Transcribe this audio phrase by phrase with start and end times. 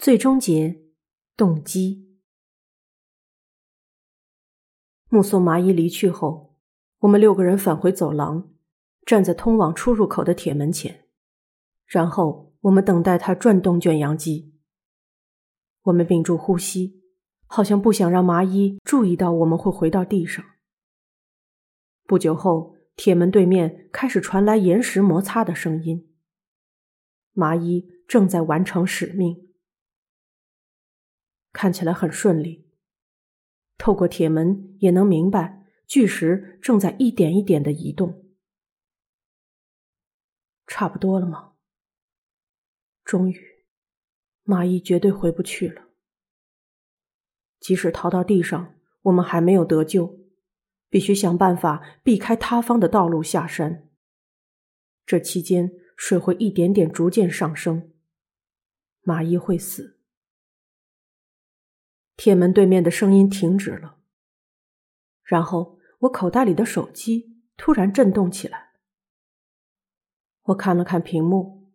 [0.00, 0.80] 最终结，
[1.36, 2.18] 动机。
[5.10, 6.56] 目送麻衣离去后，
[7.00, 8.50] 我们六个人返回走廊，
[9.04, 11.04] 站在通往出入口的铁门前，
[11.84, 14.54] 然后我们等待他转动卷扬机。
[15.82, 17.02] 我们屏住呼吸，
[17.44, 20.42] 好像不想让麻衣注意到我们会回到地上。
[22.04, 26.10] 不久后，铁门对面开始传来岩石摩擦的声音。
[27.34, 29.49] 麻衣正在完成使命。
[31.52, 32.68] 看起来很顺利。
[33.78, 38.26] 透过铁门也能明白，巨石正在一点一点的移动。
[40.66, 41.54] 差不多了吗？
[43.04, 43.40] 终于，
[44.44, 45.88] 马伊绝对回不去了。
[47.58, 50.20] 即使逃到地上，我们还没有得救，
[50.88, 53.88] 必须想办法避开塌方的道路下山。
[55.04, 57.92] 这期间，水会一点点逐渐上升，
[59.02, 59.99] 马伊会死。
[62.22, 63.96] 铁门对面的声音停止了，
[65.24, 68.72] 然后我口袋里的手机突然震动起来。
[70.42, 71.72] 我看了看屏幕，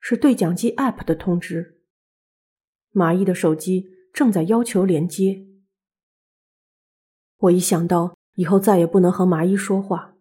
[0.00, 1.82] 是对讲机 App 的通知。
[2.92, 5.46] 马伊的手机正在要求连接。
[7.36, 10.16] 我一想到以后再也不能和麻衣说话，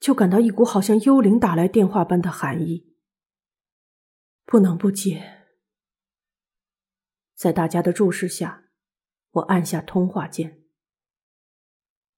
[0.00, 2.92] 就感到一股好像幽灵打来电话般的寒意。
[4.44, 5.44] 不能不接。
[7.36, 8.61] 在大家的注视下。
[9.32, 10.62] 我按下通话键。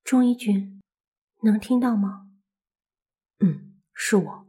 [0.02, 0.82] 钟一军，
[1.42, 2.30] 能听到吗？
[3.38, 4.46] 嗯，是我。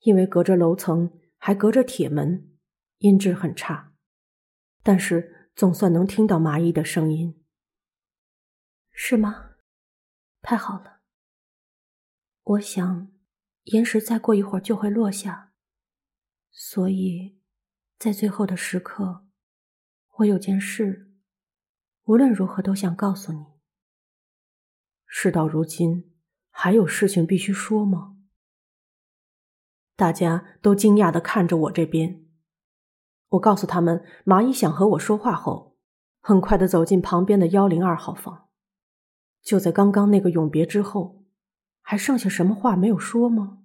[0.00, 2.56] 因为隔着楼层，还隔着铁门，
[2.98, 3.94] 音质很差，
[4.82, 7.44] 但是总算能听到麻衣的声音。
[8.90, 9.56] 是吗？
[10.40, 11.00] 太好了。
[12.42, 13.12] 我想，
[13.64, 15.52] 岩石再过一会儿就会落下，
[16.50, 17.38] 所以
[17.98, 19.21] 在最后的时刻。
[20.16, 21.10] 我有件事，
[22.04, 23.46] 无论如何都想告诉你。
[25.06, 26.12] 事到如今，
[26.50, 28.18] 还有事情必须说吗？
[29.96, 32.26] 大家都惊讶的看着我这边。
[33.30, 35.78] 我告诉他们，麻衣想和我说话后，
[36.20, 38.50] 很快的走进旁边的幺零二号房。
[39.40, 41.24] 就在刚刚那个永别之后，
[41.80, 43.62] 还剩下什么话没有说吗？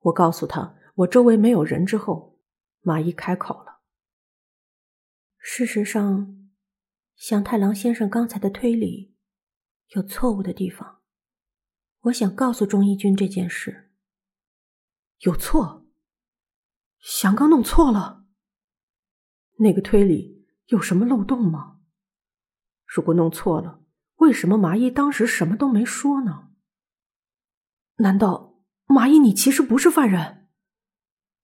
[0.00, 2.40] 我告诉他我周围没有人之后，
[2.80, 3.75] 麻衣开口了。
[5.48, 6.50] 事实上，
[7.14, 9.14] 祥太郎先生刚才的推理
[9.90, 11.00] 有错误的地方。
[12.00, 13.92] 我想告诉钟义军这件事。
[15.20, 15.86] 有错？
[16.98, 18.26] 祥刚弄错了？
[19.58, 21.80] 那个推理有什么漏洞吗？
[22.84, 23.84] 如果弄错了，
[24.16, 26.50] 为什么麻衣当时什么都没说呢？
[27.98, 30.48] 难道麻衣你其实不是犯人？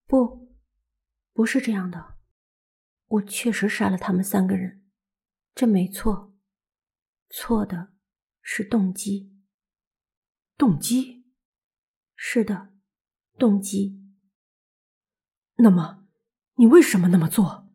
[0.07, 0.53] 不，
[1.33, 2.12] 不是这样的。
[3.13, 4.83] 我确实杀了他们三个人，
[5.55, 6.35] 这没错。
[7.29, 7.93] 错的
[8.41, 9.39] 是动机。
[10.57, 11.27] 动机？
[12.17, 12.73] 是的，
[13.37, 14.01] 动机。
[15.57, 16.07] 那么，
[16.55, 17.71] 你为什么那么做？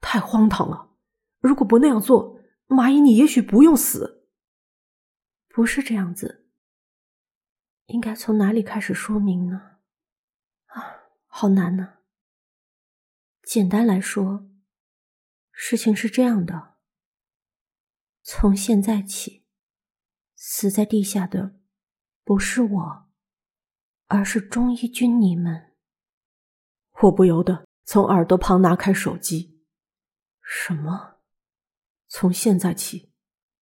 [0.00, 0.96] 太荒唐了！
[1.38, 4.26] 如果不那样做，蚂蚁你也许不用死。
[5.48, 6.48] 不是这样子。
[7.86, 9.78] 应该从哪里开始说明呢？
[10.66, 11.98] 啊，好难呢。
[13.44, 14.50] 简单来说。
[15.56, 16.74] 事情是这样的：
[18.22, 19.46] 从现在起，
[20.34, 21.60] 死在地下的
[22.24, 23.08] 不是我，
[24.08, 25.72] 而是中医军你们。
[27.02, 29.62] 我不由得从耳朵旁拿开手机。
[30.42, 31.20] 什么？
[32.08, 33.12] 从现在起，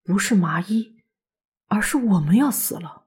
[0.02, 1.02] 不是麻衣，
[1.66, 3.06] 而是我们要死了？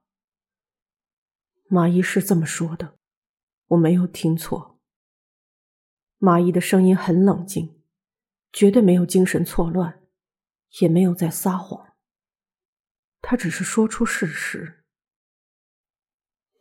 [1.68, 2.98] 麻衣是这么说的，
[3.66, 4.80] 我没有听错。
[6.18, 7.75] 麻衣的声音很冷静。
[8.56, 10.00] 绝对没有精神错乱，
[10.80, 11.92] 也没有在撒谎。
[13.20, 14.82] 他只是说出事实。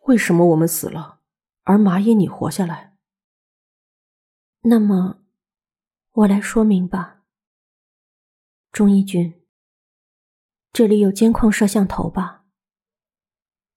[0.01, 1.22] 为什么我们死了，
[1.63, 2.97] 而麻衣你活下来？
[4.63, 5.23] 那么，
[6.12, 7.24] 我来说明吧。
[8.74, 9.45] 钟义军，
[10.74, 12.44] 这里有监控摄像头吧？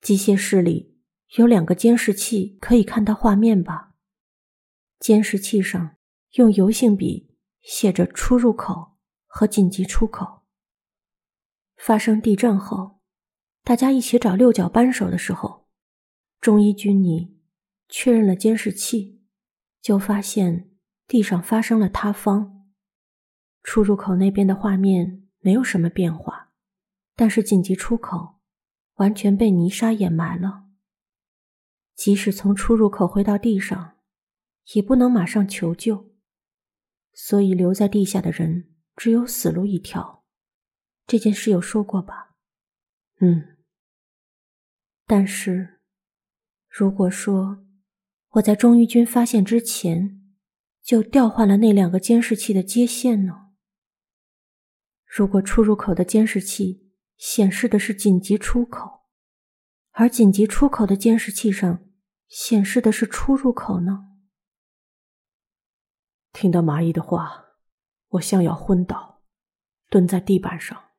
[0.00, 0.99] 机械室里
[1.37, 3.94] 有两个监视器，可以看到画面吧？
[4.99, 5.97] 监视器上
[6.32, 7.28] 用油性笔。
[7.69, 10.41] 写着出入口和紧急出口。
[11.76, 13.03] 发生地震后，
[13.62, 15.69] 大家一起找六角扳手的时候，
[16.41, 17.37] 中医君你
[17.87, 19.20] 确认了监视器，
[19.82, 20.70] 就发现
[21.06, 22.67] 地上发生了塌方。
[23.62, 26.55] 出入口那边的画面没有什么变化，
[27.15, 28.38] 但是紧急出口
[28.94, 30.65] 完全被泥沙掩埋了。
[31.94, 33.99] 即使从出入口回到地上，
[34.73, 36.07] 也不能马上求救。
[37.20, 40.25] 所以留在地下的人只有死路一条。
[41.05, 42.37] 这件事有说过吧？
[43.19, 43.56] 嗯。
[45.05, 45.81] 但是，
[46.69, 47.67] 如果说
[48.31, 50.23] 我在钟玉君发现之前
[50.81, 53.49] 就调换了那两个监视器的接线呢？
[55.05, 59.09] 如果出入口的监视器显示的是紧急出口，
[59.91, 61.85] 而紧急出口的监视器上
[62.29, 64.07] 显示的是出入口呢？
[66.40, 67.56] 听到麻衣的话，
[68.11, 69.25] 我像要昏倒，
[69.88, 70.90] 蹲在地板上，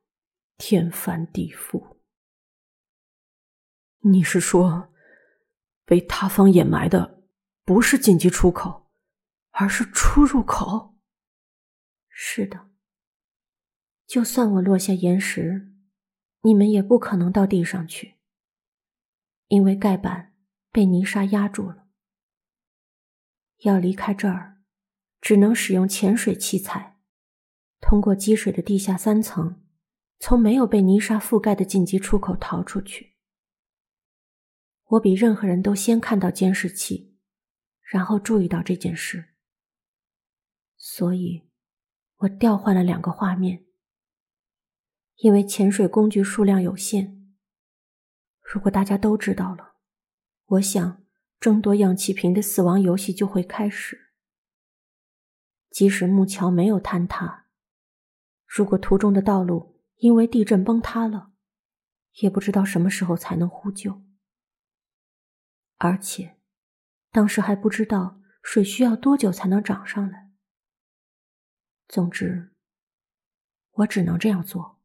[0.57, 1.95] 天翻地覆。
[3.99, 4.93] 你是说，
[5.85, 7.23] 被塌方掩埋的
[7.63, 8.91] 不是紧急出口，
[9.51, 10.97] 而是出入口？
[12.09, 12.71] 是的。
[14.05, 15.73] 就算我落下岩石，
[16.41, 18.17] 你们也不可能到地上去，
[19.47, 20.35] 因为盖板
[20.69, 21.87] 被泥沙压住了。
[23.59, 24.48] 要离开这儿，
[25.21, 26.97] 只能使用潜水器材，
[27.79, 29.61] 通过积水的地下三层，
[30.19, 33.15] 从没有被泥沙覆盖的紧急出口逃出去。
[34.85, 37.15] 我比任何人都先看到监视器，
[37.81, 39.35] 然后注意到这件事，
[40.77, 41.49] 所以
[42.17, 43.65] 我调换了两个画面。
[45.17, 47.35] 因为潜水工具数量有限，
[48.41, 49.75] 如果大家都知道了，
[50.45, 51.03] 我想
[51.41, 54.08] 争夺氧气瓶的死亡游戏就会开始。
[55.69, 57.45] 即使木桥没有坍塌，
[58.45, 61.31] 如果途中的道路因为地震崩塌了，
[62.21, 64.01] 也不知道什么时候才能呼救。
[65.77, 66.37] 而且，
[67.11, 70.31] 当时还不知道水需要多久才能涨上来。
[71.87, 72.51] 总之，
[73.71, 74.79] 我只能这样做。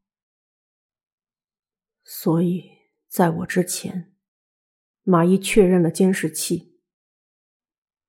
[2.03, 2.71] 所以，
[3.07, 4.13] 在我之前，
[5.03, 6.79] 马伊确认了监视器。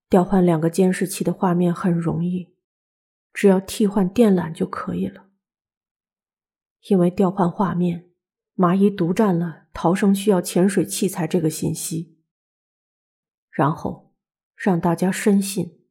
[0.08, 2.55] 调换两个监视器的画面很容易，
[3.36, 5.26] 只要替换电缆就可以了。
[6.88, 8.08] 因为调换画面，
[8.54, 12.18] 麻衣独占了逃生需要潜水器材这个信息，
[13.50, 14.14] 然后
[14.54, 15.84] 让大家深信，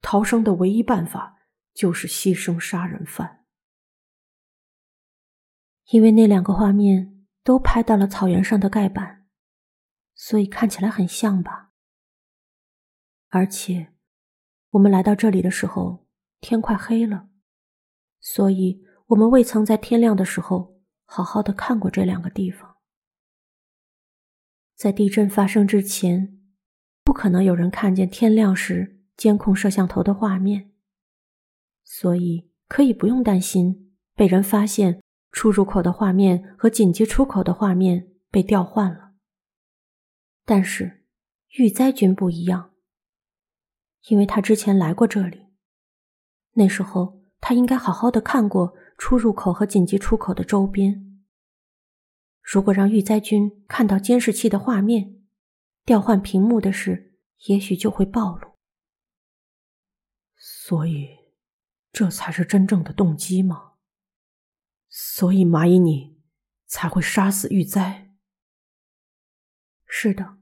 [0.00, 1.40] 逃生的唯一办法
[1.72, 3.44] 就是牺牲杀人犯。
[5.86, 7.10] 因为那两个画面。
[7.46, 9.26] 都拍到了草原上的盖板，
[10.14, 11.74] 所以看起来很像吧。
[13.28, 13.92] 而且，
[14.70, 16.03] 我们来到这里的时候
[16.44, 17.30] 天快黑了，
[18.20, 22.76] 所以我们未曾在天亮的时候好好的看过这两个地方。
[24.74, 26.38] 在地震发生之前，
[27.02, 30.70] 不可能有人看见天亮时监控摄像头的画面，
[31.82, 35.00] 所以可以不用担心被人发现。
[35.32, 39.14] 出入口的画面和紧急出口的画面被调换了，
[40.44, 41.04] 但是
[41.58, 42.70] 玉灾君不一样，
[44.06, 45.43] 因为他之前来过这里，
[46.54, 51.20] 那时候他应该好好的看过出入口和紧急出口的周边。
[52.42, 55.22] 如果让玉灾君看到监视器的画面，
[55.84, 58.54] 调换屏幕的事也许就会暴露。
[60.36, 61.08] 所以，
[61.90, 63.72] 这才是真正的动机吗？
[64.88, 66.22] 所以，蚂蚁你
[66.66, 68.12] 才会杀死玉哉。
[69.86, 70.38] 是的，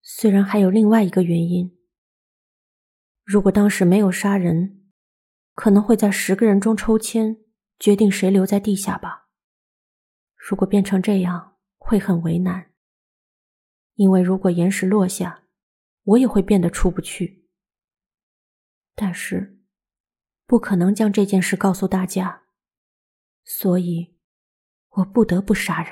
[0.00, 1.78] 虽然还有另外一个原因。
[3.32, 4.82] 如果当时没有杀人，
[5.54, 7.38] 可能会在十个人中抽签
[7.78, 9.30] 决定谁留在地下吧。
[10.36, 12.72] 如果变成这样，会很为难。
[13.94, 15.44] 因为如果岩石落下，
[16.02, 17.48] 我也会变得出不去。
[18.94, 19.58] 但是，
[20.44, 22.42] 不可能将这件事告诉大家。
[23.44, 24.14] 所以，
[24.90, 25.90] 我不得不杀人。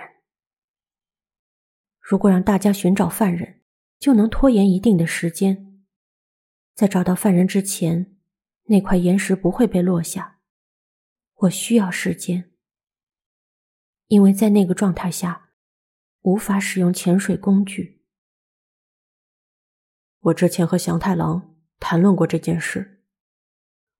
[2.02, 3.62] 如果让大家寻找犯人，
[3.98, 5.69] 就能拖延一定的时间。
[6.80, 8.16] 在找到犯人之前，
[8.68, 10.38] 那块岩石不会被落下。
[11.34, 12.52] 我需要时间，
[14.06, 15.50] 因为在那个状态下，
[16.22, 18.00] 无法使用潜水工具。
[20.20, 23.02] 我之前和祥太郎谈论过这件事。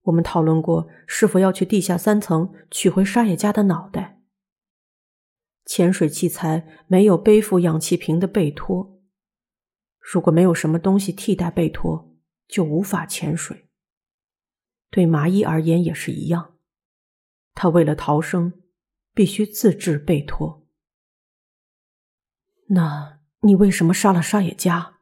[0.01, 4.23] 我们讨论过是否要去地下三层取回沙野家的脑袋。
[5.65, 8.99] 潜水器材没有背负氧气瓶的背托，
[9.99, 12.10] 如果没有什么东西替代背托，
[12.51, 13.69] 就无法潜水。
[14.89, 16.57] 对麻衣而言也是一样，
[17.53, 18.61] 他为了逃生，
[19.13, 20.67] 必须自制背托。
[22.67, 24.97] 那你为什么杀了沙野家？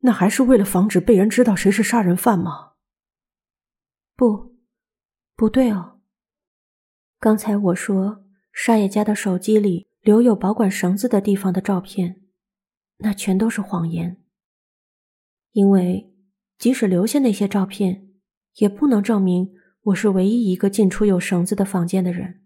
[0.00, 2.74] 那还是为了防止被人知道谁是杀人犯吗？
[4.14, 4.54] 不，
[5.34, 6.00] 不对哦。
[7.18, 12.22] 刚才我说沙野家的手机里留有保管绳子的地方的照片，
[12.98, 14.22] 那全都是谎言。
[15.52, 16.14] 因为
[16.58, 18.10] 即使留下那些照片，
[18.54, 22.44] 也不能证明我是唯一一个进出有绳子的房间的人，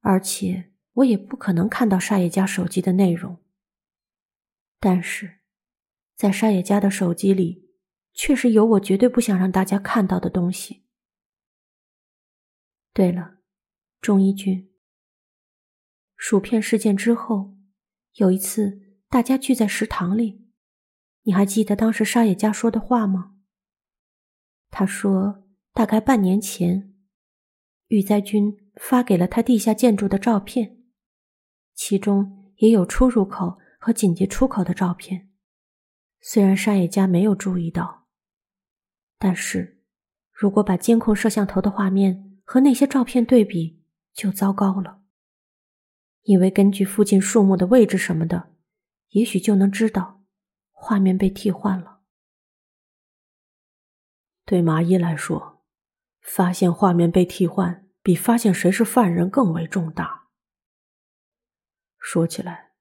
[0.00, 3.38] 而且我也不可能看到沙野家手机的内容。
[4.78, 5.40] 但是，
[6.14, 7.70] 在沙野家的手机里，
[8.12, 10.84] 确实有我绝对不想让大家看到的东西。
[12.92, 13.38] 对了，
[14.00, 14.70] 钟一君，
[16.16, 17.56] 薯片事件之后，
[18.14, 20.41] 有一次大家聚在食堂里，
[21.22, 23.34] 你还记得当时沙野家说的话吗？
[24.70, 26.94] 他说，大概半年前，
[27.88, 30.78] 玉灾君发给了他地下建筑的照片，
[31.74, 35.30] 其中也有出入口和紧急出口的照片。
[36.20, 38.06] 虽然沙野家没有注意到，
[39.18, 39.82] 但是
[40.32, 42.28] 如果把监控摄像头的画面。
[42.44, 43.80] 和那些照片对比
[44.12, 45.00] 就糟糕了，
[46.22, 48.50] 因为根据附近树木的位置什么的，
[49.10, 50.21] 也许就能知道
[50.84, 52.00] 画面被替换了。
[54.44, 55.62] 对麻衣来说，
[56.20, 60.24] 发现画面被替换比发现谁是犯人更为重大。
[62.00, 62.72] 说起来，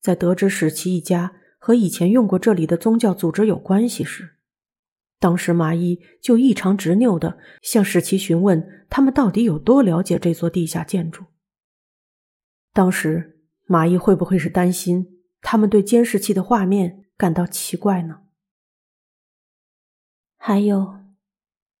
[0.00, 4.36] 在得知史奇一家和以前用过这里的宗教组织有关系时，
[5.18, 11.24] 当时麻衣就异常执拗的向史奇询问他们到底有多了解这座地下建筑。
[12.72, 18.26] 当时麻衣会不会是担心他们对监视器的画面感到奇怪呢？
[20.38, 21.04] 还有，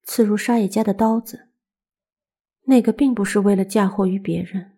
[0.02, 1.48] 刺入沙野家的刀子，
[2.64, 4.76] 那个并不是为了嫁祸于别人，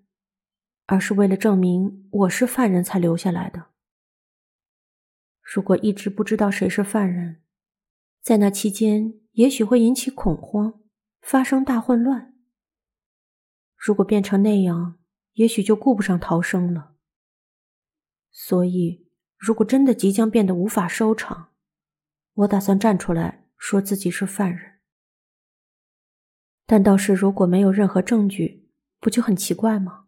[0.86, 3.70] 而是为了证明我是犯人才留下来的。
[5.40, 7.42] 如果一直不知道谁是犯人，
[8.20, 10.80] 在那期间，也许会引起恐慌，
[11.20, 12.36] 发生大混乱。
[13.76, 15.00] 如果变成那样，
[15.32, 16.94] 也许就顾不上逃生了。
[18.30, 19.01] 所以，
[19.42, 21.48] 如果真的即将变得无法收场，
[22.32, 24.78] 我打算站出来说自己是犯人。
[26.64, 28.70] 但倒是如果没有任何证据，
[29.00, 30.04] 不就很奇怪吗？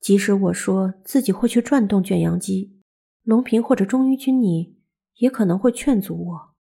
[0.00, 2.80] 即使我说自己会去转动卷扬机，
[3.24, 4.78] 龙平或者忠于君你
[5.16, 6.54] 也可能会劝阻我。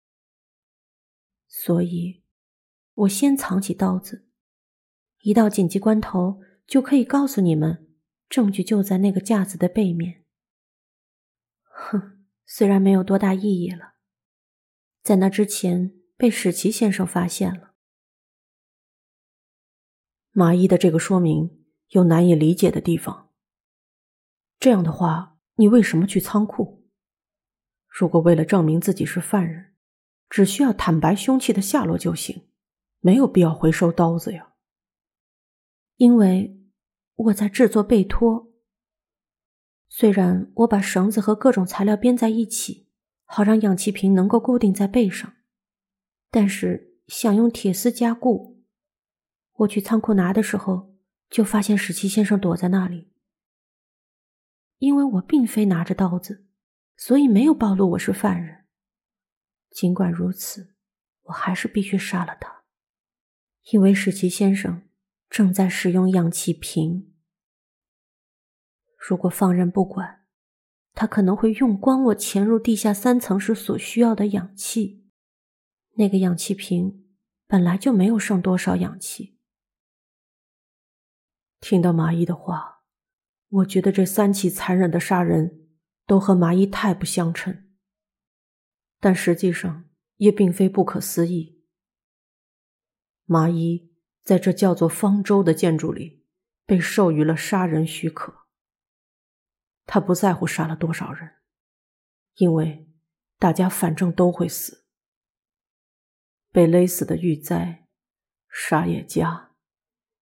[1.47, 2.23] 所以，
[2.93, 4.27] 我先藏起刀子，
[5.21, 7.87] 一到紧急关头就可以告诉你们，
[8.27, 10.25] 证据就在那个架子的背面。
[11.79, 13.93] 哼，虽然没有多大意义了，
[15.03, 17.75] 在那之前被史奇先生发现了。
[20.31, 23.31] 马伊的这个说明有难以理解的地方。
[24.59, 26.89] 这样的话，你为什么去仓库？
[27.87, 29.75] 如果为了证明自己是犯人？
[30.29, 32.49] 只需要坦白凶器的下落就行，
[32.99, 34.55] 没有必要回收刀子呀。
[35.95, 36.59] 因为
[37.15, 38.51] 我在制作背托。
[39.89, 42.87] 虽然我把绳子和各种材料编在一起，
[43.25, 45.33] 好让氧气瓶能够固定在背上，
[46.29, 48.63] 但是想用铁丝加固。
[49.53, 50.95] 我去仓库拿的时候，
[51.29, 53.11] 就发现史奇先生躲在那里。
[54.77, 56.45] 因为我并非拿着刀子，
[56.95, 58.65] 所以没有暴露我是犯人。
[59.71, 60.75] 尽管如此，
[61.23, 62.63] 我还是必须杀了他，
[63.71, 64.83] 因为史奇先生
[65.29, 67.13] 正在使用氧气瓶。
[69.07, 70.25] 如果放任不管，
[70.91, 75.07] 他可能会用光我潜入地下三层时所需要的氧气。
[75.93, 77.07] 那个氧气瓶
[77.47, 79.37] 本来就没有剩多少氧气。
[81.61, 82.83] 听到麻衣的话，
[83.47, 85.69] 我觉得这三起残忍的杀人
[86.05, 87.69] 都和麻衣太不相称。
[88.99, 89.85] 但实际上
[90.17, 91.63] 也并非不可思议。
[93.23, 93.89] 麻衣
[94.21, 96.25] 在这叫做方舟的建筑里
[96.65, 98.46] 被授予了杀人许可。
[99.87, 101.37] 他不在乎杀了多少人，
[102.35, 102.87] 因为
[103.39, 104.85] 大家反正都会死。
[106.51, 107.87] 被勒死的玉哉、
[108.49, 109.55] 沙野家，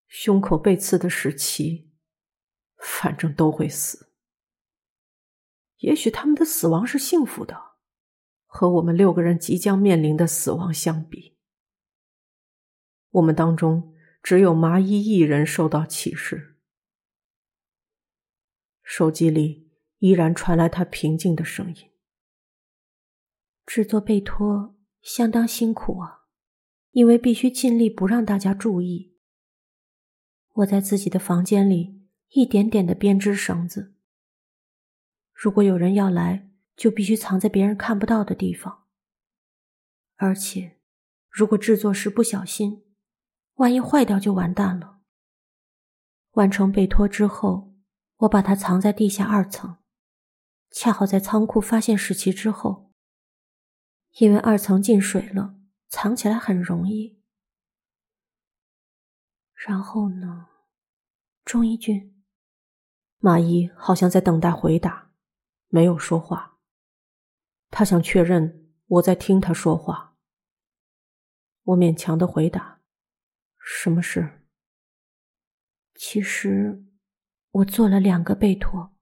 [0.07, 1.91] 胸口被刺的史奇，
[2.77, 4.13] 反正都会死。
[5.79, 7.75] 也许他们的死亡是幸福的。
[8.45, 11.37] 和我们六个人即将面临的死亡相比，
[13.09, 13.93] 我们当中
[14.23, 16.54] 只有麻衣一人受到启示。
[18.85, 21.91] 手机里依然传来他平静的声音
[23.67, 26.27] ：“制作背托相当辛苦啊，
[26.91, 29.17] 因为必须尽力不让大家注意。
[30.53, 33.95] 我在自己的房间里一点点的编织绳子。
[35.33, 36.43] 如果有人要来。”
[36.75, 38.83] 就必须藏在别人看不到的地方，
[40.17, 40.77] 而且，
[41.29, 42.83] 如果制作时不小心，
[43.53, 44.99] 万一坏掉就完蛋了。
[46.31, 47.74] 完成背托之后，
[48.17, 49.77] 我把它藏在地下二层，
[50.71, 52.91] 恰好在仓库发现史奇之后，
[54.19, 55.55] 因为二层进水了，
[55.89, 57.21] 藏起来很容易。
[59.53, 60.47] 然后呢，
[61.43, 62.23] 钟义俊，
[63.17, 65.11] 马伊好像在等待回答，
[65.67, 66.59] 没有说话。
[67.69, 70.15] 他想确认我在听他说话。
[71.63, 72.79] 我勉强的回答
[73.59, 74.45] ：“什么事？”
[75.95, 76.85] 其实，
[77.55, 78.93] 我做了两个背托。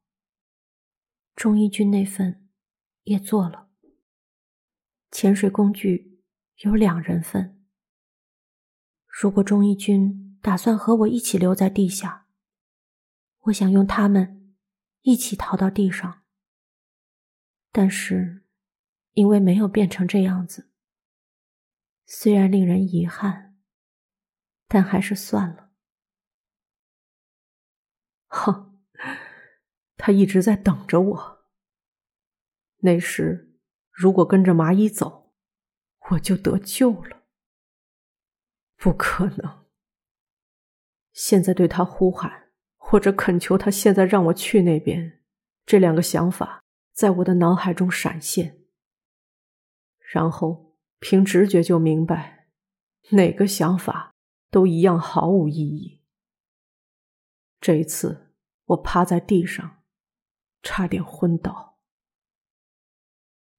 [1.35, 2.47] 钟义军那份
[3.01, 3.69] 也做了。
[5.09, 6.21] 潜水工具
[6.57, 7.65] 有两人份。
[9.07, 12.27] 如果钟义军打算和我一起留在地下，
[13.45, 14.55] 我想用他们
[15.01, 16.21] 一起逃到地上。
[17.71, 18.43] 但是，
[19.13, 20.69] 因为没有变成这样子，
[22.05, 23.57] 虽然令人遗憾，
[24.67, 25.62] 但还是算了。
[28.33, 28.79] 哼，
[29.95, 31.45] 他一直在等着我。
[32.79, 33.53] 那时，
[33.91, 35.33] 如果跟着麻衣走，
[36.09, 37.23] 我就得救了。
[38.75, 39.65] 不可能。
[41.13, 45.21] 现在对他呼喊，或者恳求他现在让我去那边，
[45.65, 48.63] 这两个想法在我的脑海中闪现，
[49.99, 52.49] 然后凭直觉就明白，
[53.11, 54.15] 哪个想法
[54.49, 56.01] 都一样毫无意义。
[57.61, 58.22] 这一次，
[58.65, 59.83] 我趴在地上，
[60.61, 61.79] 差点昏倒。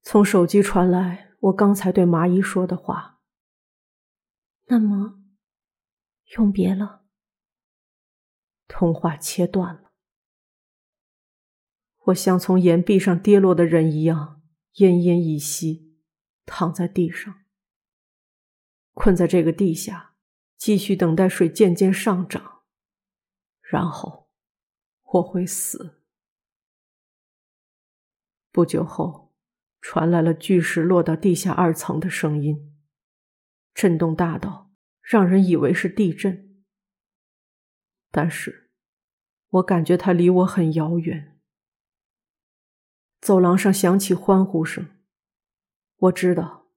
[0.01, 3.21] 从手机传来我刚才对麻衣说的话。
[4.65, 5.23] 那么，
[6.37, 7.05] 永别了。
[8.67, 9.91] 通话切断了。
[12.05, 14.41] 我像从岩壁上跌落的人一样，
[14.75, 15.95] 奄奄一息，
[16.45, 17.45] 躺在地上，
[18.93, 20.15] 困在这个地下，
[20.57, 22.63] 继续等待水渐渐上涨。
[23.61, 24.24] 然后
[25.05, 26.01] 我会死。
[28.51, 29.33] 不久后，
[29.81, 32.75] 传来了巨石落到地下二层的声音，
[33.73, 36.63] 震动大到让人以为是地震。
[38.11, 38.71] 但是，
[39.49, 41.39] 我感觉它离我很遥远。
[43.21, 45.01] 走廊上响起欢呼声，
[45.97, 46.67] 我知道，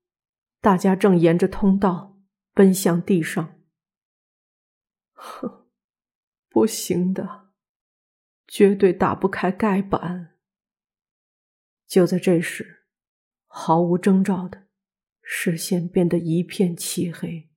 [0.60, 2.20] 大家正沿着通道
[2.54, 3.60] 奔向地上。
[5.12, 5.66] 哼。
[6.50, 7.47] 不行的，
[8.48, 10.34] 绝对打不开盖板。
[11.86, 12.86] 就在这时，
[13.46, 14.66] 毫无征兆的，
[15.22, 17.48] 视线变得一片漆黑。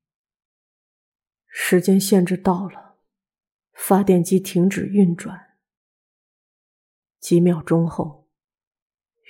[1.47, 2.99] 时间限制到了，
[3.73, 5.57] 发电机停止运转。
[7.19, 8.29] 几秒钟后，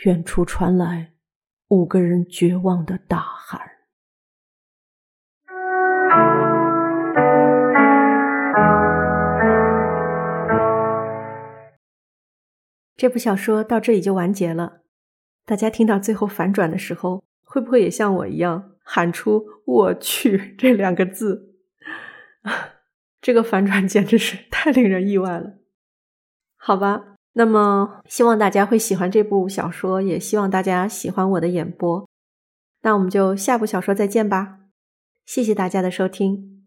[0.06, 1.14] 远处传来
[1.68, 3.71] 五个人绝望的大喊。
[13.02, 14.84] 这部小说到这里就完结了。
[15.44, 21.56] 大家听到最后反转的时候，会不会也像我一样喊出“我去”这两个字？
[23.20, 25.54] 这个反转简直是太令人意外了。
[26.56, 32.08] 好吧，那么希望大家会喜欢这部小说，也希望大家喜欢我的演播。
[32.84, 34.60] 那我们就下部小说再见吧。
[35.26, 36.61] 谢谢大家的收听。